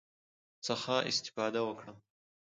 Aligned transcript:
څخه 0.67 0.95
استفاده 1.11 1.61
وکړم، 1.69 1.97